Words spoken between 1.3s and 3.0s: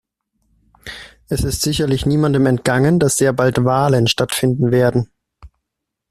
ist sicherlich niemandem entgangen,